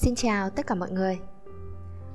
Xin 0.00 0.14
chào 0.14 0.50
tất 0.50 0.66
cả 0.66 0.74
mọi 0.74 0.90
người. 0.90 1.18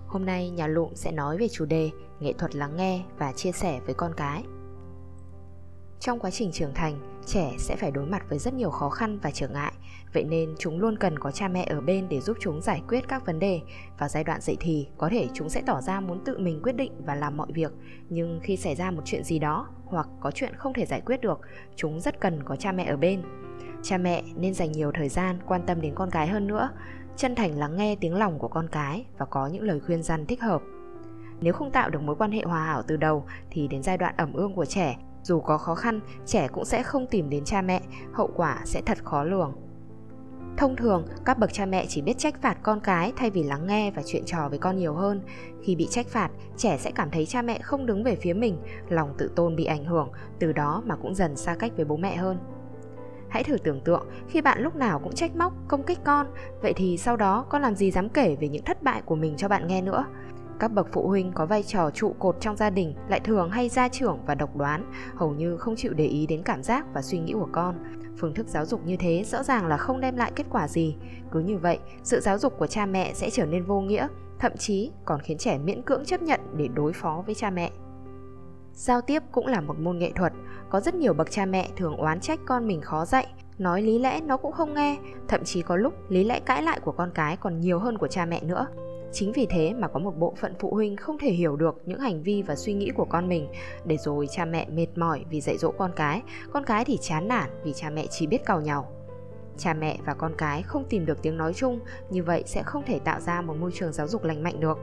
Hôm 0.07 0.25
nay 0.25 0.49
nhà 0.49 0.67
Lụm 0.67 0.93
sẽ 0.93 1.11
nói 1.11 1.37
về 1.37 1.47
chủ 1.47 1.65
đề 1.65 1.91
nghệ 2.19 2.33
thuật 2.33 2.55
lắng 2.55 2.75
nghe 2.77 3.03
và 3.17 3.31
chia 3.31 3.51
sẻ 3.51 3.79
với 3.85 3.95
con 3.95 4.13
cái. 4.17 4.43
Trong 5.99 6.19
quá 6.19 6.31
trình 6.31 6.51
trưởng 6.51 6.73
thành, 6.73 7.21
trẻ 7.25 7.55
sẽ 7.57 7.75
phải 7.75 7.91
đối 7.91 8.05
mặt 8.05 8.25
với 8.29 8.39
rất 8.39 8.53
nhiều 8.53 8.69
khó 8.69 8.89
khăn 8.89 9.19
và 9.19 9.31
trở 9.31 9.47
ngại, 9.47 9.73
vậy 10.13 10.23
nên 10.23 10.55
chúng 10.59 10.79
luôn 10.79 10.97
cần 10.97 11.19
có 11.19 11.31
cha 11.31 11.47
mẹ 11.47 11.65
ở 11.69 11.81
bên 11.81 12.09
để 12.09 12.21
giúp 12.21 12.37
chúng 12.39 12.61
giải 12.61 12.81
quyết 12.87 13.07
các 13.07 13.25
vấn 13.25 13.39
đề. 13.39 13.61
Vào 13.99 14.09
giai 14.09 14.23
đoạn 14.23 14.41
dậy 14.41 14.57
thì, 14.59 14.87
có 14.97 15.09
thể 15.11 15.27
chúng 15.33 15.49
sẽ 15.49 15.61
tỏ 15.65 15.81
ra 15.81 15.99
muốn 15.99 16.23
tự 16.25 16.37
mình 16.37 16.59
quyết 16.63 16.75
định 16.75 16.91
và 17.05 17.15
làm 17.15 17.37
mọi 17.37 17.47
việc, 17.53 17.71
nhưng 18.09 18.39
khi 18.43 18.57
xảy 18.57 18.75
ra 18.75 18.91
một 18.91 19.01
chuyện 19.05 19.23
gì 19.23 19.39
đó 19.39 19.67
hoặc 19.85 20.07
có 20.21 20.31
chuyện 20.31 20.55
không 20.55 20.73
thể 20.73 20.85
giải 20.85 21.01
quyết 21.01 21.21
được, 21.21 21.39
chúng 21.75 21.99
rất 21.99 22.19
cần 22.19 22.43
có 22.43 22.55
cha 22.55 22.71
mẹ 22.71 22.85
ở 22.85 22.97
bên. 22.97 23.21
Cha 23.83 23.97
mẹ 23.97 24.23
nên 24.35 24.53
dành 24.53 24.71
nhiều 24.71 24.91
thời 24.93 25.09
gian 25.09 25.39
quan 25.47 25.61
tâm 25.65 25.81
đến 25.81 25.95
con 25.95 26.09
cái 26.11 26.27
hơn 26.27 26.47
nữa, 26.47 26.69
chân 27.17 27.35
thành 27.35 27.59
lắng 27.59 27.77
nghe 27.77 27.95
tiếng 27.95 28.15
lòng 28.15 28.39
của 28.39 28.47
con 28.47 28.67
cái 28.67 29.05
và 29.17 29.25
có 29.25 29.47
những 29.47 29.63
lời 29.63 29.79
khuyên 29.79 30.03
răn 30.03 30.25
thích 30.25 30.41
hợp. 30.41 30.61
Nếu 31.41 31.53
không 31.53 31.71
tạo 31.71 31.89
được 31.89 32.01
mối 32.01 32.15
quan 32.15 32.31
hệ 32.31 32.41
hòa 32.41 32.65
hảo 32.65 32.81
từ 32.87 32.97
đầu 32.97 33.25
thì 33.51 33.67
đến 33.67 33.83
giai 33.83 33.97
đoạn 33.97 34.13
ẩm 34.17 34.33
ương 34.33 34.55
của 34.55 34.65
trẻ, 34.65 34.97
dù 35.23 35.39
có 35.39 35.57
khó 35.57 35.75
khăn, 35.75 35.99
trẻ 36.25 36.47
cũng 36.47 36.65
sẽ 36.65 36.83
không 36.83 37.07
tìm 37.07 37.29
đến 37.29 37.43
cha 37.45 37.61
mẹ, 37.61 37.81
hậu 38.13 38.29
quả 38.35 38.61
sẽ 38.65 38.81
thật 38.85 38.97
khó 39.03 39.23
lường. 39.23 39.53
Thông 40.57 40.75
thường, 40.75 41.07
các 41.25 41.37
bậc 41.37 41.53
cha 41.53 41.65
mẹ 41.65 41.85
chỉ 41.89 42.01
biết 42.01 42.17
trách 42.17 42.41
phạt 42.41 42.57
con 42.63 42.79
cái 42.79 43.13
thay 43.15 43.29
vì 43.29 43.43
lắng 43.43 43.67
nghe 43.67 43.91
và 43.91 44.01
chuyện 44.05 44.23
trò 44.25 44.49
với 44.49 44.59
con 44.59 44.77
nhiều 44.77 44.93
hơn. 44.93 45.21
Khi 45.63 45.75
bị 45.75 45.87
trách 45.89 46.07
phạt, 46.07 46.29
trẻ 46.57 46.77
sẽ 46.77 46.91
cảm 46.91 47.09
thấy 47.11 47.25
cha 47.25 47.41
mẹ 47.41 47.59
không 47.61 47.85
đứng 47.85 48.03
về 48.03 48.15
phía 48.15 48.33
mình, 48.33 48.57
lòng 48.89 49.13
tự 49.17 49.31
tôn 49.35 49.55
bị 49.55 49.65
ảnh 49.65 49.85
hưởng, 49.85 50.09
từ 50.39 50.53
đó 50.53 50.83
mà 50.85 50.95
cũng 50.95 51.15
dần 51.15 51.35
xa 51.35 51.55
cách 51.55 51.71
với 51.75 51.85
bố 51.85 51.97
mẹ 51.97 52.15
hơn. 52.15 52.37
Hãy 53.33 53.43
thử 53.43 53.57
tưởng 53.57 53.81
tượng 53.81 54.05
khi 54.29 54.41
bạn 54.41 54.61
lúc 54.61 54.75
nào 54.75 54.99
cũng 54.99 55.15
trách 55.15 55.35
móc, 55.35 55.53
công 55.67 55.83
kích 55.83 55.99
con, 56.03 56.27
vậy 56.61 56.73
thì 56.75 56.97
sau 56.97 57.17
đó 57.17 57.45
con 57.49 57.61
làm 57.61 57.75
gì 57.75 57.91
dám 57.91 58.09
kể 58.09 58.35
về 58.39 58.47
những 58.47 58.63
thất 58.63 58.83
bại 58.83 59.01
của 59.05 59.15
mình 59.15 59.33
cho 59.37 59.47
bạn 59.47 59.67
nghe 59.67 59.81
nữa? 59.81 60.05
Các 60.59 60.71
bậc 60.71 60.87
phụ 60.91 61.07
huynh 61.07 61.31
có 61.33 61.45
vai 61.45 61.63
trò 61.63 61.89
trụ 61.91 62.15
cột 62.19 62.35
trong 62.39 62.55
gia 62.55 62.69
đình 62.69 62.95
lại 63.07 63.19
thường 63.19 63.49
hay 63.49 63.69
gia 63.69 63.87
trưởng 63.87 64.19
và 64.25 64.35
độc 64.35 64.55
đoán, 64.55 64.91
hầu 65.15 65.31
như 65.31 65.57
không 65.57 65.75
chịu 65.75 65.93
để 65.93 66.05
ý 66.05 66.27
đến 66.27 66.43
cảm 66.43 66.63
giác 66.63 66.85
và 66.93 67.01
suy 67.01 67.19
nghĩ 67.19 67.33
của 67.33 67.47
con. 67.51 67.75
Phương 68.17 68.33
thức 68.33 68.47
giáo 68.47 68.65
dục 68.65 68.85
như 68.85 68.95
thế 68.97 69.23
rõ 69.25 69.43
ràng 69.43 69.67
là 69.67 69.77
không 69.77 70.01
đem 70.01 70.17
lại 70.17 70.31
kết 70.35 70.45
quả 70.49 70.67
gì. 70.67 70.95
Cứ 71.31 71.39
như 71.39 71.57
vậy, 71.57 71.79
sự 72.03 72.19
giáo 72.19 72.37
dục 72.37 72.53
của 72.57 72.67
cha 72.67 72.85
mẹ 72.85 73.13
sẽ 73.13 73.29
trở 73.29 73.45
nên 73.45 73.65
vô 73.65 73.81
nghĩa, 73.81 74.07
thậm 74.39 74.57
chí 74.57 74.91
còn 75.05 75.19
khiến 75.19 75.37
trẻ 75.37 75.57
miễn 75.57 75.81
cưỡng 75.81 76.05
chấp 76.05 76.21
nhận 76.21 76.39
để 76.57 76.67
đối 76.73 76.93
phó 76.93 77.23
với 77.25 77.35
cha 77.35 77.49
mẹ. 77.49 77.71
Giao 78.75 79.01
tiếp 79.01 79.23
cũng 79.31 79.47
là 79.47 79.61
một 79.61 79.79
môn 79.79 79.97
nghệ 79.97 80.11
thuật, 80.15 80.33
có 80.69 80.79
rất 80.79 80.95
nhiều 80.95 81.13
bậc 81.13 81.31
cha 81.31 81.45
mẹ 81.45 81.69
thường 81.77 81.97
oán 81.97 82.19
trách 82.19 82.39
con 82.45 82.67
mình 82.67 82.81
khó 82.81 83.05
dạy, 83.05 83.27
nói 83.57 83.81
lý 83.81 83.99
lẽ 83.99 84.21
nó 84.21 84.37
cũng 84.37 84.51
không 84.51 84.73
nghe, 84.73 84.97
thậm 85.27 85.43
chí 85.43 85.61
có 85.61 85.75
lúc 85.75 85.93
lý 86.09 86.23
lẽ 86.23 86.39
cãi 86.39 86.63
lại 86.63 86.79
của 86.79 86.91
con 86.91 87.11
cái 87.13 87.37
còn 87.37 87.59
nhiều 87.59 87.79
hơn 87.79 87.97
của 87.97 88.07
cha 88.07 88.25
mẹ 88.25 88.43
nữa. 88.43 88.67
Chính 89.11 89.31
vì 89.31 89.47
thế 89.49 89.73
mà 89.73 89.87
có 89.87 89.99
một 89.99 90.17
bộ 90.17 90.33
phận 90.37 90.53
phụ 90.59 90.73
huynh 90.73 90.97
không 90.97 91.17
thể 91.17 91.31
hiểu 91.31 91.55
được 91.55 91.81
những 91.85 91.99
hành 91.99 92.23
vi 92.23 92.41
và 92.41 92.55
suy 92.55 92.73
nghĩ 92.73 92.91
của 92.95 93.05
con 93.05 93.29
mình, 93.29 93.47
để 93.85 93.97
rồi 93.97 94.27
cha 94.31 94.45
mẹ 94.45 94.67
mệt 94.69 94.87
mỏi 94.95 95.25
vì 95.29 95.41
dạy 95.41 95.57
dỗ 95.57 95.71
con 95.71 95.91
cái, 95.95 96.21
con 96.53 96.63
cái 96.63 96.85
thì 96.85 96.97
chán 97.01 97.27
nản 97.27 97.49
vì 97.63 97.73
cha 97.73 97.89
mẹ 97.89 98.07
chỉ 98.09 98.27
biết 98.27 98.45
càu 98.45 98.61
nhau. 98.61 98.91
Cha 99.57 99.73
mẹ 99.73 99.97
và 100.05 100.13
con 100.13 100.33
cái 100.37 100.61
không 100.61 100.85
tìm 100.89 101.05
được 101.05 101.21
tiếng 101.21 101.37
nói 101.37 101.53
chung, 101.53 101.79
như 102.09 102.23
vậy 102.23 102.43
sẽ 102.45 102.63
không 102.63 102.83
thể 102.85 102.99
tạo 102.99 103.19
ra 103.19 103.41
một 103.41 103.57
môi 103.59 103.71
trường 103.73 103.93
giáo 103.93 104.07
dục 104.07 104.23
lành 104.23 104.43
mạnh 104.43 104.59
được. 104.59 104.77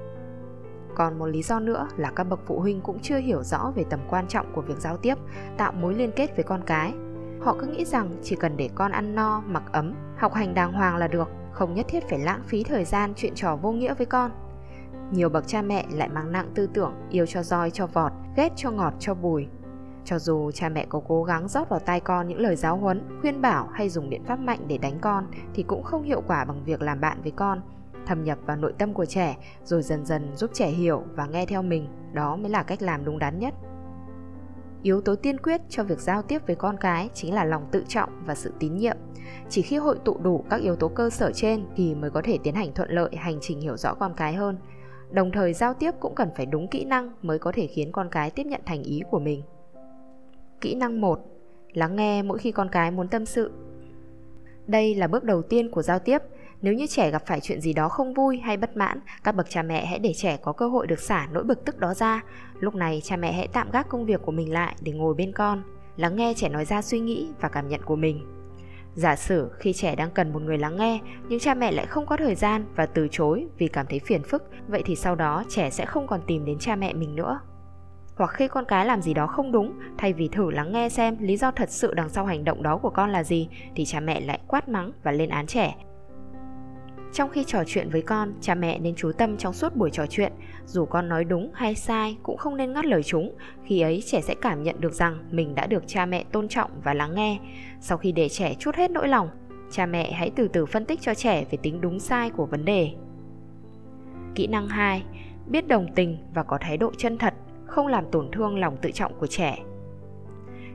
Còn 0.94 1.18
một 1.18 1.26
lý 1.26 1.42
do 1.42 1.60
nữa 1.60 1.88
là 1.96 2.10
các 2.10 2.24
bậc 2.24 2.40
phụ 2.46 2.60
huynh 2.60 2.80
cũng 2.80 2.98
chưa 3.02 3.18
hiểu 3.18 3.42
rõ 3.42 3.72
về 3.74 3.84
tầm 3.90 4.00
quan 4.08 4.28
trọng 4.28 4.52
của 4.52 4.62
việc 4.62 4.78
giao 4.78 4.96
tiếp, 4.96 5.14
tạo 5.56 5.72
mối 5.72 5.94
liên 5.94 6.10
kết 6.16 6.36
với 6.36 6.44
con 6.44 6.60
cái. 6.66 6.92
Họ 7.40 7.56
cứ 7.58 7.66
nghĩ 7.66 7.84
rằng 7.84 8.10
chỉ 8.22 8.36
cần 8.36 8.56
để 8.56 8.70
con 8.74 8.92
ăn 8.92 9.14
no, 9.14 9.42
mặc 9.46 9.62
ấm, 9.72 9.94
học 10.16 10.34
hành 10.34 10.54
đàng 10.54 10.72
hoàng 10.72 10.96
là 10.96 11.08
được, 11.08 11.28
không 11.52 11.74
nhất 11.74 11.86
thiết 11.88 12.08
phải 12.08 12.18
lãng 12.18 12.42
phí 12.46 12.62
thời 12.62 12.84
gian 12.84 13.12
chuyện 13.16 13.34
trò 13.34 13.56
vô 13.56 13.72
nghĩa 13.72 13.94
với 13.94 14.06
con. 14.06 14.30
Nhiều 15.12 15.28
bậc 15.28 15.46
cha 15.46 15.62
mẹ 15.62 15.86
lại 15.92 16.08
mang 16.08 16.32
nặng 16.32 16.50
tư 16.54 16.68
tưởng 16.74 16.94
yêu 17.10 17.26
cho 17.26 17.42
roi 17.42 17.70
cho 17.70 17.86
vọt, 17.86 18.12
ghét 18.36 18.52
cho 18.56 18.70
ngọt 18.70 18.94
cho 18.98 19.14
bùi. 19.14 19.46
Cho 20.04 20.18
dù 20.18 20.50
cha 20.50 20.68
mẹ 20.68 20.86
có 20.88 21.00
cố 21.08 21.24
gắng 21.24 21.48
rót 21.48 21.68
vào 21.68 21.80
tai 21.80 22.00
con 22.00 22.28
những 22.28 22.40
lời 22.40 22.56
giáo 22.56 22.76
huấn, 22.76 23.18
khuyên 23.20 23.42
bảo 23.42 23.68
hay 23.72 23.88
dùng 23.88 24.10
biện 24.10 24.24
pháp 24.24 24.40
mạnh 24.40 24.58
để 24.68 24.78
đánh 24.78 24.98
con 25.00 25.26
thì 25.54 25.62
cũng 25.62 25.82
không 25.82 26.02
hiệu 26.02 26.22
quả 26.26 26.44
bằng 26.44 26.64
việc 26.64 26.82
làm 26.82 27.00
bạn 27.00 27.18
với 27.22 27.32
con 27.36 27.60
thâm 28.06 28.24
nhập 28.24 28.38
vào 28.46 28.56
nội 28.56 28.72
tâm 28.78 28.94
của 28.94 29.04
trẻ, 29.04 29.36
rồi 29.64 29.82
dần 29.82 30.04
dần 30.04 30.36
giúp 30.36 30.50
trẻ 30.54 30.66
hiểu 30.68 31.02
và 31.14 31.26
nghe 31.26 31.46
theo 31.46 31.62
mình. 31.62 31.88
Đó 32.12 32.36
mới 32.36 32.50
là 32.50 32.62
cách 32.62 32.82
làm 32.82 33.04
đúng 33.04 33.18
đắn 33.18 33.38
nhất. 33.38 33.54
Yếu 34.82 35.00
tố 35.00 35.14
tiên 35.14 35.38
quyết 35.38 35.60
cho 35.68 35.84
việc 35.84 36.00
giao 36.00 36.22
tiếp 36.22 36.46
với 36.46 36.56
con 36.56 36.76
cái 36.76 37.08
chính 37.14 37.34
là 37.34 37.44
lòng 37.44 37.68
tự 37.72 37.84
trọng 37.88 38.10
và 38.26 38.34
sự 38.34 38.52
tín 38.58 38.76
nhiệm. 38.76 38.96
Chỉ 39.48 39.62
khi 39.62 39.76
hội 39.76 39.96
tụ 40.04 40.18
đủ 40.18 40.44
các 40.50 40.60
yếu 40.60 40.76
tố 40.76 40.88
cơ 40.88 41.10
sở 41.10 41.32
trên 41.34 41.64
thì 41.76 41.94
mới 41.94 42.10
có 42.10 42.22
thể 42.24 42.38
tiến 42.42 42.54
hành 42.54 42.74
thuận 42.74 42.90
lợi, 42.90 43.10
hành 43.16 43.38
trình 43.40 43.60
hiểu 43.60 43.76
rõ 43.76 43.94
con 43.94 44.14
cái 44.16 44.34
hơn. 44.34 44.58
Đồng 45.10 45.32
thời 45.32 45.52
giao 45.52 45.74
tiếp 45.74 45.90
cũng 46.00 46.14
cần 46.14 46.30
phải 46.36 46.46
đúng 46.46 46.68
kỹ 46.68 46.84
năng 46.84 47.12
mới 47.22 47.38
có 47.38 47.52
thể 47.52 47.66
khiến 47.66 47.92
con 47.92 48.08
cái 48.10 48.30
tiếp 48.30 48.46
nhận 48.46 48.60
thành 48.66 48.82
ý 48.82 49.02
của 49.10 49.18
mình. 49.18 49.42
Kỹ 50.60 50.74
năng 50.74 51.00
1 51.00 51.20
lắng 51.72 51.96
nghe 51.96 52.22
mỗi 52.22 52.38
khi 52.38 52.52
con 52.52 52.68
cái 52.68 52.90
muốn 52.90 53.08
tâm 53.08 53.26
sự. 53.26 53.52
Đây 54.66 54.94
là 54.94 55.06
bước 55.06 55.24
đầu 55.24 55.42
tiên 55.42 55.70
của 55.70 55.82
giao 55.82 55.98
tiếp 55.98 56.22
nếu 56.62 56.74
như 56.74 56.86
trẻ 56.86 57.10
gặp 57.10 57.22
phải 57.26 57.40
chuyện 57.40 57.60
gì 57.60 57.72
đó 57.72 57.88
không 57.88 58.14
vui 58.14 58.38
hay 58.38 58.56
bất 58.56 58.76
mãn, 58.76 59.00
các 59.24 59.34
bậc 59.34 59.50
cha 59.50 59.62
mẹ 59.62 59.86
hãy 59.86 59.98
để 59.98 60.12
trẻ 60.16 60.36
có 60.36 60.52
cơ 60.52 60.68
hội 60.68 60.86
được 60.86 61.00
xả 61.00 61.28
nỗi 61.32 61.44
bực 61.44 61.64
tức 61.64 61.78
đó 61.78 61.94
ra. 61.94 62.22
Lúc 62.60 62.74
này 62.74 63.00
cha 63.04 63.16
mẹ 63.16 63.32
hãy 63.32 63.48
tạm 63.52 63.70
gác 63.70 63.88
công 63.88 64.06
việc 64.06 64.22
của 64.22 64.32
mình 64.32 64.52
lại 64.52 64.76
để 64.80 64.92
ngồi 64.92 65.14
bên 65.14 65.32
con, 65.32 65.62
lắng 65.96 66.16
nghe 66.16 66.34
trẻ 66.36 66.48
nói 66.48 66.64
ra 66.64 66.82
suy 66.82 67.00
nghĩ 67.00 67.28
và 67.40 67.48
cảm 67.48 67.68
nhận 67.68 67.80
của 67.84 67.96
mình. 67.96 68.26
Giả 68.94 69.16
sử 69.16 69.50
khi 69.58 69.72
trẻ 69.72 69.96
đang 69.96 70.10
cần 70.10 70.32
một 70.32 70.42
người 70.42 70.58
lắng 70.58 70.76
nghe 70.76 71.00
nhưng 71.28 71.40
cha 71.40 71.54
mẹ 71.54 71.72
lại 71.72 71.86
không 71.86 72.06
có 72.06 72.16
thời 72.16 72.34
gian 72.34 72.64
và 72.76 72.86
từ 72.86 73.08
chối 73.10 73.46
vì 73.58 73.68
cảm 73.68 73.86
thấy 73.86 73.98
phiền 73.98 74.22
phức, 74.22 74.50
vậy 74.68 74.82
thì 74.86 74.96
sau 74.96 75.14
đó 75.14 75.44
trẻ 75.48 75.70
sẽ 75.70 75.86
không 75.86 76.06
còn 76.06 76.20
tìm 76.26 76.44
đến 76.44 76.58
cha 76.58 76.76
mẹ 76.76 76.92
mình 76.92 77.16
nữa. 77.16 77.40
Hoặc 78.16 78.30
khi 78.30 78.48
con 78.48 78.64
cái 78.64 78.86
làm 78.86 79.02
gì 79.02 79.14
đó 79.14 79.26
không 79.26 79.52
đúng, 79.52 79.78
thay 79.98 80.12
vì 80.12 80.28
thử 80.28 80.50
lắng 80.50 80.72
nghe 80.72 80.88
xem 80.88 81.16
lý 81.20 81.36
do 81.36 81.50
thật 81.50 81.70
sự 81.70 81.94
đằng 81.94 82.08
sau 82.08 82.24
hành 82.24 82.44
động 82.44 82.62
đó 82.62 82.76
của 82.76 82.90
con 82.90 83.10
là 83.10 83.24
gì 83.24 83.48
thì 83.76 83.84
cha 83.84 84.00
mẹ 84.00 84.20
lại 84.20 84.40
quát 84.46 84.68
mắng 84.68 84.92
và 85.02 85.12
lên 85.12 85.30
án 85.30 85.46
trẻ 85.46 85.74
trong 87.12 87.30
khi 87.30 87.44
trò 87.44 87.62
chuyện 87.66 87.90
với 87.90 88.02
con, 88.02 88.32
cha 88.40 88.54
mẹ 88.54 88.78
nên 88.78 88.94
chú 88.94 89.12
tâm 89.12 89.36
trong 89.36 89.52
suốt 89.52 89.76
buổi 89.76 89.90
trò 89.90 90.06
chuyện, 90.06 90.32
dù 90.66 90.84
con 90.84 91.08
nói 91.08 91.24
đúng 91.24 91.50
hay 91.54 91.74
sai 91.74 92.16
cũng 92.22 92.36
không 92.36 92.56
nên 92.56 92.72
ngắt 92.72 92.84
lời 92.84 93.02
chúng, 93.02 93.34
khi 93.64 93.80
ấy 93.80 94.02
trẻ 94.06 94.20
sẽ 94.20 94.34
cảm 94.40 94.62
nhận 94.62 94.80
được 94.80 94.92
rằng 94.92 95.18
mình 95.30 95.54
đã 95.54 95.66
được 95.66 95.84
cha 95.86 96.06
mẹ 96.06 96.24
tôn 96.32 96.48
trọng 96.48 96.70
và 96.84 96.94
lắng 96.94 97.14
nghe. 97.14 97.38
Sau 97.80 97.98
khi 97.98 98.12
để 98.12 98.28
trẻ 98.28 98.54
chút 98.58 98.74
hết 98.74 98.90
nỗi 98.90 99.08
lòng, 99.08 99.28
cha 99.70 99.86
mẹ 99.86 100.12
hãy 100.12 100.30
từ 100.36 100.48
từ 100.48 100.66
phân 100.66 100.84
tích 100.84 101.00
cho 101.00 101.14
trẻ 101.14 101.44
về 101.50 101.58
tính 101.62 101.80
đúng 101.80 102.00
sai 102.00 102.30
của 102.30 102.46
vấn 102.46 102.64
đề. 102.64 102.90
Kỹ 104.34 104.46
năng 104.46 104.68
2: 104.68 105.02
biết 105.46 105.68
đồng 105.68 105.86
tình 105.94 106.18
và 106.34 106.42
có 106.42 106.58
thái 106.60 106.76
độ 106.76 106.92
chân 106.98 107.18
thật, 107.18 107.34
không 107.66 107.86
làm 107.86 108.04
tổn 108.10 108.28
thương 108.32 108.58
lòng 108.58 108.76
tự 108.82 108.90
trọng 108.90 109.18
của 109.18 109.26
trẻ. 109.26 109.58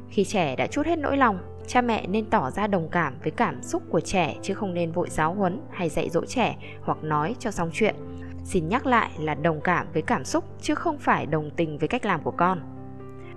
Khi 0.09 0.23
trẻ 0.23 0.55
đã 0.55 0.67
chút 0.67 0.85
hết 0.85 0.99
nỗi 0.99 1.17
lòng, 1.17 1.37
cha 1.67 1.81
mẹ 1.81 2.07
nên 2.07 2.25
tỏ 2.25 2.51
ra 2.51 2.67
đồng 2.67 2.89
cảm 2.89 3.13
với 3.23 3.31
cảm 3.31 3.63
xúc 3.63 3.83
của 3.89 3.99
trẻ 3.99 4.35
chứ 4.41 4.53
không 4.53 4.73
nên 4.73 4.91
vội 4.91 5.09
giáo 5.09 5.33
huấn 5.33 5.61
hay 5.71 5.89
dạy 5.89 6.09
dỗ 6.09 6.25
trẻ 6.25 6.57
hoặc 6.81 6.97
nói 7.03 7.35
cho 7.39 7.51
xong 7.51 7.69
chuyện. 7.73 7.95
Xin 8.43 8.69
nhắc 8.69 8.85
lại 8.85 9.11
là 9.19 9.35
đồng 9.35 9.61
cảm 9.61 9.87
với 9.93 10.01
cảm 10.01 10.25
xúc 10.25 10.43
chứ 10.61 10.75
không 10.75 10.97
phải 10.97 11.25
đồng 11.25 11.49
tình 11.51 11.77
với 11.77 11.87
cách 11.87 12.05
làm 12.05 12.21
của 12.23 12.31
con. 12.31 12.59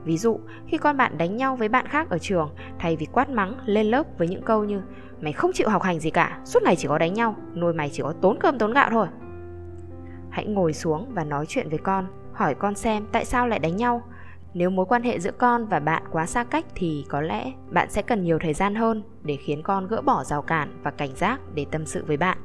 Ví 0.05 0.19
dụ, 0.19 0.41
khi 0.67 0.79
con 0.79 0.97
bạn 0.97 1.19
đánh 1.19 1.37
nhau 1.37 1.57
với 1.57 1.69
bạn 1.69 1.87
khác 1.89 2.11
ở 2.11 2.19
trường, 2.19 2.51
thay 2.79 2.97
vì 2.97 3.07
quát 3.07 3.31
mắng, 3.31 3.55
lên 3.65 3.87
lớp 3.87 4.07
với 4.19 4.29
những 4.29 4.43
câu 4.43 4.65
như, 4.65 4.83
mày 5.21 5.33
không 5.33 5.51
chịu 5.55 5.69
học 5.69 5.83
hành 5.83 6.01
gì 6.01 6.11
cả, 6.11 6.41
suốt 6.45 6.63
ngày 6.63 6.77
chỉ 6.77 6.89
có 6.89 6.99
đánh 6.99 7.15
nhau, 7.15 7.37
nuôi 7.55 7.73
mày 7.73 7.91
chỉ 7.93 8.03
có 8.03 8.13
tốn 8.21 8.39
cơm 8.41 8.59
tốn 8.59 8.73
gạo 8.73 8.91
thôi. 8.91 9.07
Hãy 10.31 10.47
ngồi 10.47 10.73
xuống 10.73 11.07
và 11.15 11.25
nói 11.25 11.47
chuyện 11.49 11.69
với 11.69 11.79
con, 11.79 12.07
hỏi 12.33 12.55
con 12.55 12.75
xem 12.75 13.07
tại 13.13 13.25
sao 13.25 13.49
lại 13.49 13.59
đánh 13.59 13.77
nhau 13.77 14.03
nếu 14.55 14.71
mối 14.71 14.87
quan 14.87 15.03
hệ 15.03 15.21
giữa 15.21 15.31
con 15.31 15.67
và 15.67 15.81
bạn 15.81 16.03
quá 16.13 16.27
xa 16.27 16.45
cách 16.45 16.65
thì 16.75 17.05
có 17.09 17.21
lẽ 17.21 17.53
bạn 17.71 17.91
sẽ 17.91 18.03
cần 18.03 18.25
nhiều 18.25 18.39
thời 18.39 18.55
gian 18.55 18.75
hơn 18.75 19.03
để 19.23 19.37
khiến 19.37 19.63
con 19.63 19.87
gỡ 19.89 20.01
bỏ 20.01 20.25
rào 20.25 20.43
cản 20.43 20.81
và 20.83 20.91
cảnh 20.91 21.17
giác 21.17 21.41
để 21.55 21.67
tâm 21.71 21.87
sự 21.87 22.05
với 22.07 22.17
bạn. 22.17 22.39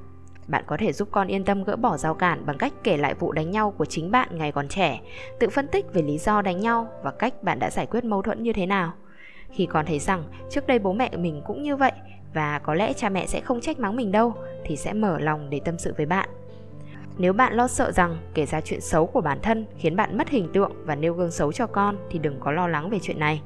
Bạn 0.47 0.63
có 0.67 0.77
thể 0.77 0.93
giúp 0.93 1.07
con 1.11 1.27
yên 1.27 1.43
tâm 1.43 1.63
gỡ 1.63 1.75
bỏ 1.75 1.97
rào 1.97 2.13
cản 2.13 2.45
bằng 2.45 2.57
cách 2.57 2.73
kể 2.83 2.97
lại 2.97 3.13
vụ 3.13 3.31
đánh 3.31 3.51
nhau 3.51 3.71
của 3.77 3.85
chính 3.85 4.11
bạn 4.11 4.29
ngày 4.31 4.51
còn 4.51 4.67
trẻ, 4.67 5.01
tự 5.39 5.49
phân 5.49 5.67
tích 5.67 5.85
về 5.93 6.01
lý 6.01 6.17
do 6.17 6.41
đánh 6.41 6.59
nhau 6.59 6.87
và 7.03 7.11
cách 7.11 7.43
bạn 7.43 7.59
đã 7.59 7.69
giải 7.69 7.85
quyết 7.85 8.03
mâu 8.03 8.21
thuẫn 8.21 8.43
như 8.43 8.53
thế 8.53 8.65
nào. 8.65 8.93
Khi 9.51 9.65
con 9.65 9.85
thấy 9.85 9.99
rằng 9.99 10.23
trước 10.49 10.67
đây 10.67 10.79
bố 10.79 10.93
mẹ 10.93 11.09
mình 11.17 11.41
cũng 11.45 11.63
như 11.63 11.75
vậy 11.75 11.91
và 12.33 12.59
có 12.59 12.73
lẽ 12.73 12.93
cha 12.93 13.09
mẹ 13.09 13.25
sẽ 13.25 13.41
không 13.41 13.61
trách 13.61 13.79
mắng 13.79 13.95
mình 13.95 14.11
đâu, 14.11 14.33
thì 14.65 14.75
sẽ 14.75 14.93
mở 14.93 15.19
lòng 15.19 15.49
để 15.49 15.61
tâm 15.65 15.77
sự 15.77 15.93
với 15.97 16.05
bạn 16.05 16.29
nếu 17.17 17.33
bạn 17.33 17.53
lo 17.53 17.67
sợ 17.67 17.91
rằng 17.91 18.17
kể 18.33 18.45
ra 18.45 18.61
chuyện 18.61 18.81
xấu 18.81 19.05
của 19.05 19.21
bản 19.21 19.39
thân 19.41 19.65
khiến 19.77 19.95
bạn 19.95 20.17
mất 20.17 20.29
hình 20.29 20.49
tượng 20.53 20.71
và 20.85 20.95
nêu 20.95 21.13
gương 21.13 21.31
xấu 21.31 21.51
cho 21.51 21.67
con 21.67 21.97
thì 22.09 22.19
đừng 22.19 22.39
có 22.39 22.51
lo 22.51 22.67
lắng 22.67 22.89
về 22.89 22.99
chuyện 23.01 23.19
này. 23.19 23.41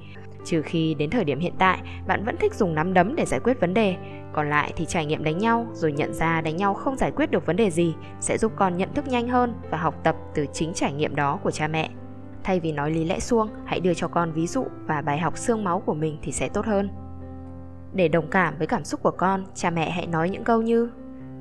Trừ 0.45 0.61
khi 0.61 0.93
đến 0.93 1.09
thời 1.09 1.23
điểm 1.23 1.39
hiện 1.39 1.53
tại 1.57 1.79
bạn 2.07 2.25
vẫn 2.25 2.37
thích 2.37 2.53
dùng 2.53 2.75
nắm 2.75 2.93
đấm 2.93 3.15
để 3.15 3.25
giải 3.25 3.39
quyết 3.39 3.59
vấn 3.59 3.73
đề, 3.73 3.95
còn 4.33 4.49
lại 4.49 4.73
thì 4.75 4.85
trải 4.85 5.05
nghiệm 5.05 5.23
đánh 5.23 5.37
nhau 5.37 5.67
rồi 5.73 5.91
nhận 5.91 6.13
ra 6.13 6.41
đánh 6.41 6.57
nhau 6.57 6.73
không 6.73 6.97
giải 6.97 7.11
quyết 7.11 7.31
được 7.31 7.45
vấn 7.45 7.55
đề 7.55 7.69
gì 7.69 7.93
sẽ 8.19 8.37
giúp 8.37 8.51
con 8.55 8.77
nhận 8.77 8.93
thức 8.93 9.07
nhanh 9.07 9.27
hơn 9.27 9.53
và 9.71 9.77
học 9.77 9.95
tập 10.03 10.15
từ 10.35 10.45
chính 10.53 10.73
trải 10.73 10.93
nghiệm 10.93 11.15
đó 11.15 11.39
của 11.43 11.51
cha 11.51 11.67
mẹ. 11.67 11.89
Thay 12.43 12.59
vì 12.59 12.71
nói 12.71 12.91
lý 12.91 13.05
lẽ 13.05 13.19
suông, 13.19 13.49
hãy 13.65 13.79
đưa 13.79 13.93
cho 13.93 14.07
con 14.07 14.31
ví 14.31 14.47
dụ 14.47 14.65
và 14.85 15.01
bài 15.01 15.17
học 15.17 15.37
xương 15.37 15.63
máu 15.63 15.79
của 15.79 15.93
mình 15.93 16.17
thì 16.21 16.31
sẽ 16.31 16.49
tốt 16.49 16.65
hơn. 16.65 16.89
Để 17.93 18.07
đồng 18.07 18.29
cảm 18.29 18.57
với 18.57 18.67
cảm 18.67 18.83
xúc 18.83 19.03
của 19.03 19.11
con, 19.11 19.45
cha 19.53 19.69
mẹ 19.69 19.89
hãy 19.89 20.07
nói 20.07 20.29
những 20.29 20.43
câu 20.43 20.61
như 20.61 20.89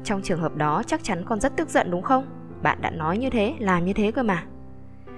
trong 0.06 0.22
trường 0.22 0.40
hợp 0.40 0.56
đó 0.56 0.82
chắc 0.86 1.04
chắn 1.04 1.24
con 1.24 1.40
rất 1.40 1.56
tức 1.56 1.68
giận 1.68 1.90
đúng 1.90 2.02
không? 2.02 2.24
Bạn 2.62 2.78
đã 2.80 2.90
nói 2.90 3.18
như 3.18 3.30
thế, 3.30 3.54
làm 3.58 3.84
như 3.84 3.92
thế 3.92 4.12
cơ 4.12 4.22
mà. 4.22 4.44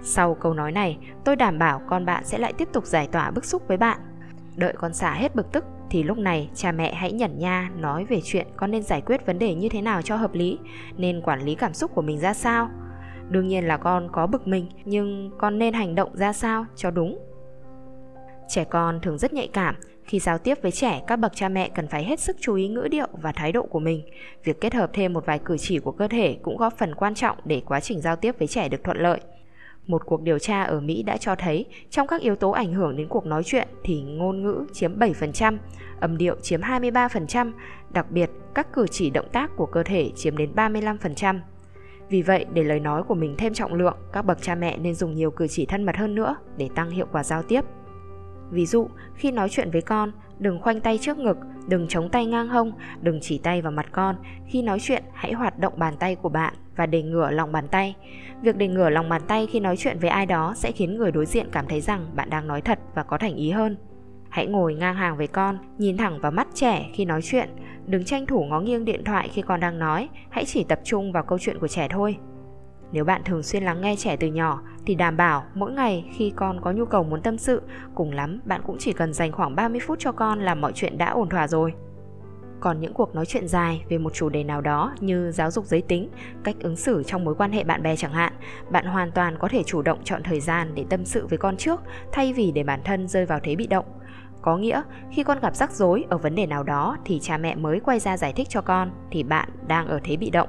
Sau 0.03 0.35
câu 0.35 0.55
nói 0.55 0.73
này, 0.73 0.99
tôi 1.25 1.37
đảm 1.37 1.59
bảo 1.59 1.81
con 1.89 2.05
bạn 2.05 2.25
sẽ 2.25 2.39
lại 2.39 2.53
tiếp 2.53 2.69
tục 2.73 2.87
giải 2.87 3.09
tỏa 3.13 3.31
bức 3.31 3.45
xúc 3.45 3.63
với 3.69 3.77
bạn. 3.77 3.99
Đợi 4.57 4.75
con 4.79 4.95
xả 4.95 5.15
hết 5.15 5.35
bực 5.35 5.53
tức 5.53 5.65
thì 5.91 6.03
lúc 6.03 6.19
này 6.19 6.51
cha 6.55 6.73
mẹ 6.73 6.95
hãy 6.95 7.13
nhẩn 7.13 7.39
nha 7.39 7.71
nói 7.77 8.05
về 8.05 8.21
chuyện 8.25 8.47
con 8.57 8.71
nên 8.71 8.83
giải 8.83 9.01
quyết 9.01 9.27
vấn 9.27 9.39
đề 9.39 9.55
như 9.55 9.69
thế 9.69 9.83
nào 9.83 10.03
cho 10.03 10.17
hợp 10.17 10.35
lý, 10.35 10.59
nên 10.97 11.21
quản 11.21 11.43
lý 11.43 11.55
cảm 11.55 11.75
xúc 11.75 11.91
của 11.95 12.03
mình 12.03 12.19
ra 12.19 12.35
sao. 12.35 12.69
Đương 13.29 13.49
nhiên 13.49 13.65
là 13.65 13.77
con 13.77 14.09
có 14.13 14.27
bực 14.27 14.49
mình, 14.49 14.69
nhưng 14.85 15.31
con 15.39 15.59
nên 15.59 15.75
hành 15.75 15.95
động 15.95 16.17
ra 16.17 16.33
sao 16.33 16.67
cho 16.77 16.91
đúng. 16.91 17.19
Trẻ 18.49 18.65
con 18.65 19.01
thường 19.01 19.19
rất 19.19 19.33
nhạy 19.33 19.49
cảm, 19.53 19.75
khi 20.09 20.19
giao 20.19 20.39
tiếp 20.39 20.59
với 20.63 20.73
trẻ, 20.73 21.03
các 21.07 21.17
bậc 21.17 21.33
cha 21.37 21.49
mẹ 21.49 21.71
cần 21.75 21.89
phải 21.89 22.05
hết 22.05 22.21
sức 22.21 22.37
chú 22.41 22.55
ý 22.55 22.69
ngữ 22.69 22.89
điệu 22.91 23.07
và 23.13 23.33
thái 23.33 23.53
độ 23.53 23.63
của 23.63 23.81
mình. 23.81 24.03
Việc 24.45 24.61
kết 24.61 24.75
hợp 24.75 24.91
thêm 24.93 25.13
một 25.13 25.27
vài 25.27 25.39
cử 25.39 25.57
chỉ 25.59 25.79
của 25.79 25.93
cơ 25.93 26.09
thể 26.09 26.39
cũng 26.43 26.57
góp 26.57 26.79
phần 26.79 26.95
quan 26.95 27.15
trọng 27.15 27.39
để 27.45 27.63
quá 27.67 27.81
trình 27.81 28.01
giao 28.01 28.17
tiếp 28.17 28.39
với 28.39 28.49
trẻ 28.49 28.69
được 28.69 28.85
thuận 28.85 28.97
lợi. 28.97 29.21
Một 29.87 30.03
cuộc 30.07 30.23
điều 30.23 30.39
tra 30.39 30.63
ở 30.63 30.81
Mỹ 30.81 31.03
đã 31.03 31.17
cho 31.17 31.35
thấy 31.35 31.67
trong 31.91 32.07
các 32.07 32.21
yếu 32.21 32.37
tố 32.37 32.51
ảnh 32.51 32.73
hưởng 32.73 32.97
đến 32.97 33.09
cuộc 33.09 33.27
nói 33.27 33.43
chuyện 33.45 33.69
thì 33.85 34.03
ngôn 34.03 34.43
ngữ 34.43 34.67
chiếm 34.73 34.99
7%, 34.99 35.59
âm 36.01 36.17
điệu 36.17 36.37
chiếm 36.43 36.61
23%, 36.61 37.53
đặc 37.91 38.11
biệt 38.11 38.31
các 38.55 38.73
cử 38.73 38.87
chỉ 38.91 39.11
động 39.11 39.29
tác 39.33 39.51
của 39.57 39.67
cơ 39.67 39.83
thể 39.83 40.11
chiếm 40.17 40.37
đến 40.37 40.53
35%. 40.55 41.41
Vì 42.09 42.23
vậy, 42.23 42.47
để 42.53 42.63
lời 42.63 42.81
nói 42.81 43.03
của 43.03 43.15
mình 43.15 43.35
thêm 43.39 43.55
trọng 43.55 43.75
lượng, 43.75 43.97
các 44.13 44.23
bậc 44.23 44.43
cha 44.43 44.55
mẹ 44.55 44.79
nên 44.79 44.95
dùng 44.95 45.15
nhiều 45.15 45.31
cử 45.31 45.47
chỉ 45.49 45.67
thân 45.67 45.85
mật 45.87 45.97
hơn 45.97 46.15
nữa 46.15 46.37
để 46.57 46.69
tăng 46.75 46.91
hiệu 46.91 47.07
quả 47.13 47.25
giao 47.25 47.43
tiếp. 47.43 47.65
Ví 48.51 48.67
dụ, 48.67 48.89
khi 49.15 49.31
nói 49.31 49.49
chuyện 49.49 49.71
với 49.71 49.83
con, 49.83 50.13
đừng 50.39 50.61
khoanh 50.61 50.81
tay 50.81 50.99
trước 50.99 51.19
ngực, 51.19 51.37
đừng 51.69 51.89
chống 51.89 52.09
tay 52.09 52.27
ngang 52.27 52.49
hông, 52.49 52.73
đừng 53.01 53.19
chỉ 53.23 53.39
tay 53.39 53.63
vào 53.63 53.73
mặt 53.73 53.87
con. 53.93 54.17
Khi 54.47 54.63
nói 54.63 54.79
chuyện, 54.81 55.03
hãy 55.15 55.33
hoạt 55.33 55.59
động 55.59 55.73
bàn 55.77 55.95
tay 55.99 56.15
của 56.15 56.29
bạn 56.29 56.55
và 56.77 56.87
để 56.87 57.03
ngửa 57.03 57.31
lòng 57.31 57.53
bàn 57.53 57.69
tay. 57.69 57.97
Việc 58.43 58.57
để 58.57 58.69
ngửa 58.69 58.91
lòng 58.91 59.09
bàn 59.09 59.23
tay 59.29 59.47
khi 59.47 59.61
nói 59.61 59.77
chuyện 59.77 59.99
với 59.99 60.11
ai 60.11 60.27
đó 60.27 60.55
sẽ 60.57 60.73
khiến 60.73 60.97
người 60.97 61.13
đối 61.13 61.27
diện 61.27 61.49
cảm 61.53 61.67
thấy 61.69 61.81
rằng 61.81 62.07
bạn 62.15 62.31
đang 62.31 62.47
nói 62.47 62.61
thật 62.61 62.79
và 62.95 63.03
có 63.03 63.19
thành 63.19 63.37
ý 63.37 63.51
hơn. 63.51 63.77
Hãy 64.29 64.47
ngồi 64.47 64.75
ngang 64.75 64.95
hàng 64.95 65.17
với 65.17 65.27
con, 65.27 65.59
nhìn 65.79 65.97
thẳng 65.97 66.21
vào 66.21 66.33
mắt 66.33 66.49
trẻ 66.55 66.91
khi 66.95 67.05
nói 67.05 67.21
chuyện, 67.23 67.49
đừng 67.87 68.05
tranh 68.05 68.27
thủ 68.27 68.45
ngó 68.45 68.61
nghiêng 68.61 68.85
điện 68.85 69.05
thoại 69.05 69.29
khi 69.33 69.43
con 69.43 69.61
đang 69.61 69.79
nói, 69.79 70.09
hãy 70.31 70.45
chỉ 70.45 70.65
tập 70.65 70.81
trung 70.85 71.13
vào 71.13 71.23
câu 71.23 71.39
chuyện 71.39 71.59
của 71.59 71.69
trẻ 71.69 71.89
thôi. 71.91 72.17
Nếu 72.93 73.05
bạn 73.05 73.23
thường 73.25 73.43
xuyên 73.43 73.63
lắng 73.63 73.81
nghe 73.81 73.97
trẻ 73.97 74.17
từ 74.17 74.27
nhỏ 74.27 74.63
thì 74.87 74.95
đảm 74.95 75.17
bảo 75.17 75.45
mỗi 75.55 75.73
ngày 75.73 76.11
khi 76.13 76.33
con 76.37 76.61
có 76.61 76.73
nhu 76.73 76.85
cầu 76.85 77.05
muốn 77.05 77.23
tâm 77.23 77.39
sự, 77.39 77.63
cùng 77.95 78.13
lắm 78.13 78.41
bạn 78.45 78.61
cũng 78.67 78.77
chỉ 78.79 78.93
cần 78.93 79.13
dành 79.13 79.33
khoảng 79.33 79.57
30 79.57 79.81
phút 79.87 79.99
cho 79.99 80.13
con 80.13 80.41
là 80.41 80.55
mọi 80.55 80.73
chuyện 80.75 80.99
đã 80.99 81.11
ổn 81.11 81.29
thỏa 81.29 81.49
rồi. 81.49 81.73
Còn 82.61 82.81
những 82.81 82.95
cuộc 82.95 83.15
nói 83.15 83.27
chuyện 83.27 83.49
dài 83.49 83.85
về 83.89 83.99
một 83.99 84.15
chủ 84.15 84.29
đề 84.29 84.45
nào 84.45 84.61
đó 84.61 84.95
như 85.01 85.31
giáo 85.31 85.51
dục 85.51 85.65
giới 85.65 85.83
tính, 85.83 86.09
cách 86.45 86.57
ứng 86.61 86.77
xử 86.77 87.03
trong 87.03 87.25
mối 87.25 87.35
quan 87.35 87.53
hệ 87.53 87.65
bạn 87.65 87.83
bè 87.83 87.97
chẳng 87.97 88.13
hạn, 88.13 88.33
bạn 88.71 88.87
hoàn 88.87 89.11
toàn 89.13 89.37
có 89.39 89.49
thể 89.49 89.63
chủ 89.63 89.83
động 89.83 89.99
chọn 90.05 90.23
thời 90.23 90.41
gian 90.41 90.75
để 90.75 90.85
tâm 90.91 91.05
sự 91.05 91.27
với 91.27 91.39
con 91.39 91.57
trước 91.57 91.81
thay 92.13 92.33
vì 92.33 92.53
để 92.53 92.63
bản 92.63 92.81
thân 92.85 93.09
rơi 93.09 93.27
vào 93.27 93.41
thế 93.43 93.57
bị 93.57 93.67
động. 93.67 93.85
Có 94.43 94.57
nghĩa, 94.57 94.83
khi 95.11 95.23
con 95.23 95.41
gặp 95.41 95.57
rắc 95.57 95.73
rối 95.73 96.05
ở 96.09 96.19
vấn 96.19 96.35
đề 96.35 96.47
nào 96.47 96.63
đó 96.63 96.97
thì 97.05 97.19
cha 97.23 97.39
mẹ 97.39 97.55
mới 97.55 97.81
quay 97.81 97.99
ra 97.99 98.17
giải 98.17 98.33
thích 98.33 98.49
cho 98.51 98.61
con 98.61 98.91
thì 99.11 99.23
bạn 99.23 99.49
đang 99.67 99.89
ở 99.89 100.01
thế 100.05 100.17
bị 100.17 100.31
động. 100.31 100.49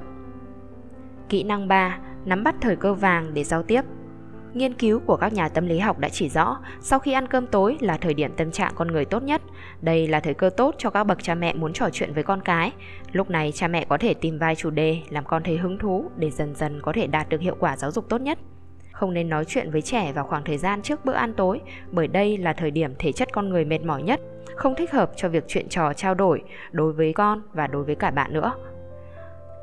Kỹ 1.28 1.42
năng 1.42 1.68
3, 1.68 1.98
nắm 2.24 2.44
bắt 2.44 2.54
thời 2.60 2.76
cơ 2.76 2.94
vàng 2.94 3.34
để 3.34 3.44
giao 3.44 3.62
tiếp. 3.62 3.82
Nghiên 4.54 4.74
cứu 4.74 5.00
của 5.06 5.16
các 5.16 5.32
nhà 5.32 5.48
tâm 5.48 5.66
lý 5.66 5.78
học 5.78 5.98
đã 5.98 6.08
chỉ 6.08 6.28
rõ, 6.28 6.58
sau 6.80 6.98
khi 6.98 7.12
ăn 7.12 7.26
cơm 7.26 7.46
tối 7.46 7.76
là 7.80 7.96
thời 7.96 8.14
điểm 8.14 8.32
tâm 8.36 8.50
trạng 8.50 8.72
con 8.74 8.88
người 8.88 9.04
tốt 9.04 9.22
nhất. 9.22 9.42
Đây 9.80 10.08
là 10.08 10.20
thời 10.20 10.34
cơ 10.34 10.50
tốt 10.56 10.74
cho 10.78 10.90
các 10.90 11.04
bậc 11.04 11.22
cha 11.22 11.34
mẹ 11.34 11.54
muốn 11.54 11.72
trò 11.72 11.88
chuyện 11.92 12.12
với 12.12 12.22
con 12.22 12.40
cái. 12.40 12.72
Lúc 13.12 13.30
này 13.30 13.52
cha 13.54 13.68
mẹ 13.68 13.84
có 13.84 13.98
thể 13.98 14.14
tìm 14.14 14.38
vài 14.38 14.54
chủ 14.54 14.70
đề 14.70 14.98
làm 15.08 15.24
con 15.24 15.42
thấy 15.42 15.56
hứng 15.56 15.78
thú 15.78 16.10
để 16.16 16.30
dần 16.30 16.54
dần 16.54 16.80
có 16.82 16.92
thể 16.92 17.06
đạt 17.06 17.28
được 17.28 17.40
hiệu 17.40 17.56
quả 17.60 17.76
giáo 17.76 17.90
dục 17.90 18.08
tốt 18.08 18.20
nhất. 18.20 18.38
Không 18.92 19.14
nên 19.14 19.28
nói 19.28 19.44
chuyện 19.44 19.70
với 19.70 19.82
trẻ 19.82 20.12
vào 20.12 20.24
khoảng 20.24 20.44
thời 20.44 20.58
gian 20.58 20.82
trước 20.82 21.04
bữa 21.04 21.12
ăn 21.12 21.34
tối, 21.34 21.60
bởi 21.90 22.08
đây 22.08 22.38
là 22.38 22.52
thời 22.52 22.70
điểm 22.70 22.94
thể 22.98 23.12
chất 23.12 23.28
con 23.32 23.48
người 23.48 23.64
mệt 23.64 23.84
mỏi 23.84 24.02
nhất, 24.02 24.20
không 24.56 24.74
thích 24.74 24.92
hợp 24.92 25.10
cho 25.16 25.28
việc 25.28 25.44
chuyện 25.48 25.68
trò 25.68 25.92
trao 25.92 26.14
đổi 26.14 26.42
đối 26.72 26.92
với 26.92 27.12
con 27.12 27.42
và 27.52 27.66
đối 27.66 27.84
với 27.84 27.94
cả 27.94 28.10
bạn 28.10 28.32
nữa. 28.32 28.52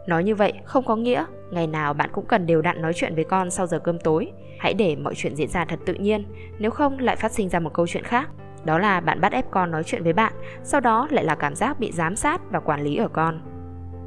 Nói 0.07 0.23
như 0.23 0.35
vậy 0.35 0.53
không 0.65 0.85
có 0.85 0.95
nghĩa 0.95 1.25
ngày 1.51 1.67
nào 1.67 1.93
bạn 1.93 2.09
cũng 2.13 2.25
cần 2.25 2.45
đều 2.45 2.61
đặn 2.61 2.81
nói 2.81 2.93
chuyện 2.95 3.15
với 3.15 3.23
con 3.23 3.51
sau 3.51 3.67
giờ 3.67 3.79
cơm 3.79 3.99
tối. 3.99 4.31
Hãy 4.59 4.73
để 4.73 4.95
mọi 4.95 5.15
chuyện 5.15 5.35
diễn 5.35 5.49
ra 5.49 5.65
thật 5.65 5.79
tự 5.85 5.93
nhiên, 5.93 6.25
nếu 6.59 6.71
không 6.71 6.99
lại 6.99 7.15
phát 7.15 7.31
sinh 7.31 7.49
ra 7.49 7.59
một 7.59 7.73
câu 7.73 7.87
chuyện 7.87 8.03
khác. 8.03 8.29
Đó 8.65 8.79
là 8.79 8.99
bạn 8.99 9.21
bắt 9.21 9.31
ép 9.31 9.51
con 9.51 9.71
nói 9.71 9.83
chuyện 9.83 10.03
với 10.03 10.13
bạn, 10.13 10.33
sau 10.63 10.81
đó 10.81 11.07
lại 11.11 11.25
là 11.25 11.35
cảm 11.35 11.55
giác 11.55 11.79
bị 11.79 11.91
giám 11.91 12.15
sát 12.15 12.41
và 12.51 12.59
quản 12.59 12.81
lý 12.81 12.95
ở 12.95 13.07
con. 13.07 13.41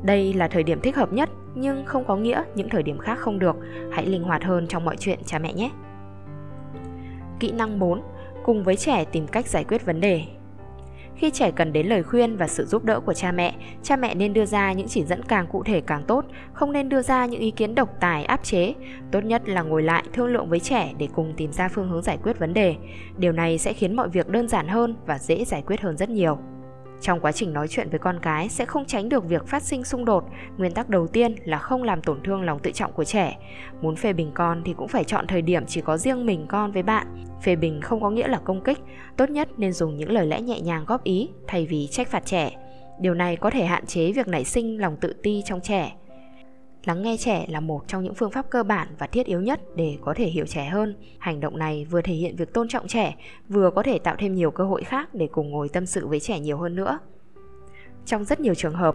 Đây 0.03 0.35
là 0.35 0.49
thời 0.49 0.63
điểm 0.63 0.81
thích 0.81 0.97
hợp 0.97 1.13
nhất, 1.13 1.31
nhưng 1.55 1.87
không 1.87 2.05
có 2.05 2.17
nghĩa 2.17 2.43
những 2.55 2.69
thời 2.69 2.83
điểm 2.83 2.99
khác 2.99 3.19
không 3.19 3.39
được. 3.39 3.57
Hãy 3.93 4.07
linh 4.07 4.23
hoạt 4.23 4.45
hơn 4.45 4.67
trong 4.67 4.85
mọi 4.85 4.97
chuyện 4.97 5.19
cha 5.27 5.39
mẹ 5.39 5.53
nhé. 5.53 5.71
Kỹ 7.41 7.53
năng 7.53 7.79
4. 7.79 8.03
Cùng 8.45 8.63
với 8.63 8.77
trẻ 8.77 9.05
tìm 9.05 9.27
cách 9.27 9.47
giải 9.47 9.65
quyết 9.65 9.87
vấn 9.87 10.01
đề. 10.01 10.25
Khi 11.17 11.31
trẻ 11.31 11.51
cần 11.51 11.73
đến 11.73 11.87
lời 11.87 12.03
khuyên 12.03 12.37
và 12.37 12.49
sự 12.49 12.65
giúp 12.65 12.85
đỡ 12.85 13.01
của 13.01 13.15
cha 13.15 13.33
mẹ, 13.33 13.55
cha 13.83 13.97
mẹ 13.97 14.15
nên 14.15 14.33
đưa 14.33 14.47
ra 14.47 14.73
những 14.73 14.89
chỉ 14.89 15.05
dẫn 15.05 15.23
càng 15.23 15.47
cụ 15.47 15.63
thể 15.63 15.81
càng 15.81 16.05
tốt, 16.07 16.25
không 16.53 16.73
nên 16.73 16.89
đưa 16.89 17.03
ra 17.03 17.27
những 17.27 17.41
ý 17.41 17.51
kiến 17.51 17.75
độc 17.75 18.01
tài 18.01 18.25
áp 18.25 18.45
chế. 18.45 18.75
Tốt 19.11 19.25
nhất 19.25 19.49
là 19.49 19.63
ngồi 19.63 19.83
lại 19.83 20.05
thương 20.13 20.27
lượng 20.27 20.49
với 20.49 20.61
trẻ 20.61 20.93
để 20.99 21.09
cùng 21.15 21.35
tìm 21.37 21.53
ra 21.53 21.69
phương 21.69 21.89
hướng 21.89 22.03
giải 22.03 22.19
quyết 22.23 22.39
vấn 22.39 22.55
đề. 22.55 22.77
Điều 23.19 23.33
này 23.33 23.59
sẽ 23.59 23.73
khiến 23.73 23.97
mọi 23.97 24.09
việc 24.09 24.29
đơn 24.29 24.49
giản 24.49 24.69
hơn 24.69 24.97
và 25.07 25.19
dễ 25.19 25.45
giải 25.45 25.63
quyết 25.67 25.81
hơn 25.81 25.97
rất 25.97 26.11
nhiều. 26.11 26.39
Trong 27.01 27.21
quá 27.21 27.33
trình 27.33 27.53
nói 27.53 27.69
chuyện 27.69 27.91
với 27.91 27.99
con 27.99 28.19
cái 28.23 28.49
sẽ 28.49 28.65
không 28.65 28.85
tránh 28.85 29.09
được 29.09 29.29
việc 29.29 29.47
phát 29.47 29.63
sinh 29.63 29.85
xung 29.85 30.05
đột. 30.05 30.25
Nguyên 30.57 30.73
tắc 30.73 30.89
đầu 30.89 31.07
tiên 31.07 31.35
là 31.45 31.59
không 31.59 31.83
làm 31.83 32.03
tổn 32.03 32.23
thương 32.25 32.43
lòng 32.43 32.59
tự 32.59 32.71
trọng 32.71 32.93
của 32.93 33.05
trẻ. 33.05 33.39
Muốn 33.83 33.97
phê 33.97 34.13
bình 34.13 34.31
con 34.35 34.63
thì 34.65 34.75
cũng 34.77 34.89
phải 34.89 35.05
chọn 35.05 35.27
thời 35.27 35.43
điểm 35.43 35.67
chỉ 35.67 35.81
có 35.81 35.97
riêng 35.97 36.27
mình 36.27 36.47
con 36.49 36.73
với 36.73 36.83
bạn. 36.83 37.25
Phê 37.43 37.57
bình 37.57 37.81
không 37.81 38.01
có 38.01 38.11
nghĩa 38.11 38.29
là 38.29 38.39
công 38.45 38.65
kích, 38.65 38.79
tốt 39.17 39.31
nhất 39.31 39.49
nên 39.57 39.73
dùng 39.73 39.97
những 39.97 40.13
lời 40.13 40.27
lẽ 40.27 40.41
nhẹ 40.41 40.61
nhàng 40.61 40.85
góp 40.87 41.05
ý 41.05 41.29
thay 41.47 41.67
vì 41.67 41.89
trách 41.91 42.09
phạt 42.09 42.27
trẻ. 42.27 42.51
Điều 43.01 43.15
này 43.15 43.37
có 43.37 43.51
thể 43.51 43.65
hạn 43.65 43.87
chế 43.87 44.13
việc 44.13 44.29
nảy 44.29 44.45
sinh 44.45 44.81
lòng 44.81 44.97
tự 44.97 45.15
ti 45.23 45.43
trong 45.45 45.61
trẻ. 45.61 45.93
Lắng 46.85 47.03
nghe 47.03 47.17
trẻ 47.17 47.47
là 47.49 47.61
một 47.61 47.89
trong 47.89 48.03
những 48.03 48.15
phương 48.15 48.31
pháp 48.31 48.51
cơ 48.51 48.63
bản 48.63 48.89
và 48.99 49.07
thiết 49.07 49.27
yếu 49.27 49.41
nhất 49.41 49.61
để 49.77 49.99
có 50.01 50.15
thể 50.17 50.27
hiểu 50.27 50.47
trẻ 50.47 50.65
hơn. 50.65 50.97
Hành 51.19 51.41
động 51.41 51.59
này 51.59 51.87
vừa 51.91 52.01
thể 52.03 52.15
hiện 52.15 52.37
việc 52.37 52.55
tôn 52.55 52.69
trọng 52.69 52.89
trẻ, 52.89 53.17
vừa 53.49 53.71
có 53.71 53.83
thể 53.83 53.99
tạo 53.99 54.17
thêm 54.19 54.35
nhiều 54.35 54.51
cơ 54.51 54.65
hội 54.65 54.85
khác 54.85 55.15
để 55.15 55.29
cùng 55.33 55.51
ngồi 55.51 55.69
tâm 55.69 55.87
sự 55.87 56.07
với 56.07 56.21
trẻ 56.21 56.41
nhiều 56.41 56.59
hơn 56.59 56.77
nữa. 56.77 56.99
Trong 58.07 58.25
rất 58.25 58.41
nhiều 58.41 58.55
trường 58.55 58.75
hợp, 58.75 58.95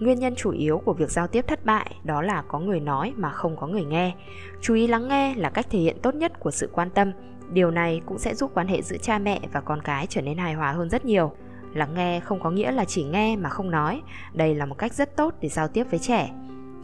nguyên 0.00 0.18
nhân 0.18 0.34
chủ 0.34 0.50
yếu 0.50 0.78
của 0.78 0.92
việc 0.92 1.10
giao 1.10 1.26
tiếp 1.26 1.44
thất 1.48 1.64
bại 1.64 1.94
đó 2.04 2.22
là 2.22 2.42
có 2.48 2.58
người 2.58 2.80
nói 2.80 3.12
mà 3.16 3.30
không 3.30 3.56
có 3.56 3.66
người 3.66 3.84
nghe. 3.84 4.14
Chú 4.60 4.74
ý 4.74 4.86
lắng 4.86 5.08
nghe 5.08 5.34
là 5.34 5.50
cách 5.50 5.66
thể 5.70 5.78
hiện 5.78 5.96
tốt 6.02 6.14
nhất 6.14 6.40
của 6.40 6.50
sự 6.50 6.70
quan 6.72 6.90
tâm. 6.90 7.12
Điều 7.52 7.70
này 7.70 8.00
cũng 8.06 8.18
sẽ 8.18 8.34
giúp 8.34 8.50
quan 8.54 8.68
hệ 8.68 8.82
giữa 8.82 8.96
cha 8.96 9.18
mẹ 9.18 9.40
và 9.52 9.60
con 9.60 9.82
cái 9.82 10.06
trở 10.06 10.22
nên 10.22 10.38
hài 10.38 10.54
hòa 10.54 10.72
hơn 10.72 10.90
rất 10.90 11.04
nhiều. 11.04 11.32
Lắng 11.74 11.94
nghe 11.94 12.20
không 12.20 12.40
có 12.40 12.50
nghĩa 12.50 12.72
là 12.72 12.84
chỉ 12.84 13.04
nghe 13.04 13.36
mà 13.36 13.48
không 13.48 13.70
nói. 13.70 14.02
Đây 14.32 14.54
là 14.54 14.66
một 14.66 14.78
cách 14.78 14.94
rất 14.94 15.16
tốt 15.16 15.34
để 15.40 15.48
giao 15.48 15.68
tiếp 15.68 15.84
với 15.90 15.98
trẻ 15.98 16.30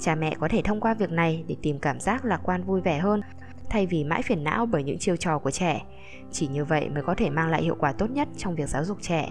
Cha 0.01 0.15
mẹ 0.15 0.35
có 0.41 0.49
thể 0.49 0.63
thông 0.65 0.81
qua 0.81 0.95
việc 0.95 1.11
này 1.11 1.45
để 1.49 1.57
tìm 1.63 1.79
cảm 1.79 2.01
giác 2.01 2.25
lạc 2.25 2.41
quan 2.43 2.63
vui 2.63 2.81
vẻ 2.81 2.99
hơn 2.99 3.21
thay 3.71 3.87
vì 3.87 4.05
mãi 4.05 4.23
phiền 4.23 4.45
não 4.45 4.67
bởi 4.67 4.85
những 4.85 4.99
chiêu 4.99 5.17
trò 5.17 5.39
của 5.39 5.51
trẻ. 5.51 5.83
Chỉ 6.33 6.47
như 6.47 6.65
vậy 6.65 6.89
mới 6.89 7.03
có 7.03 7.15
thể 7.15 7.31
mang 7.31 7.49
lại 7.49 7.63
hiệu 7.63 7.77
quả 7.79 7.93
tốt 7.93 8.11
nhất 8.11 8.29
trong 8.37 8.55
việc 8.55 8.69
giáo 8.69 8.85
dục 8.85 8.99
trẻ. 9.01 9.29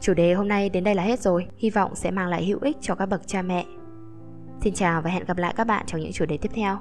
Chủ 0.00 0.14
đề 0.14 0.34
hôm 0.34 0.48
nay 0.48 0.68
đến 0.68 0.84
đây 0.84 0.94
là 0.94 1.02
hết 1.02 1.20
rồi, 1.20 1.46
hy 1.58 1.70
vọng 1.70 1.94
sẽ 1.94 2.10
mang 2.10 2.28
lại 2.28 2.44
hữu 2.44 2.58
ích 2.62 2.76
cho 2.80 2.94
các 2.94 3.06
bậc 3.06 3.26
cha 3.26 3.42
mẹ. 3.42 3.64
Xin 4.60 4.74
chào 4.74 5.02
và 5.02 5.10
hẹn 5.10 5.24
gặp 5.24 5.38
lại 5.38 5.54
các 5.56 5.66
bạn 5.66 5.86
trong 5.86 6.00
những 6.00 6.12
chủ 6.12 6.26
đề 6.26 6.36
tiếp 6.36 6.50
theo. 6.54 6.78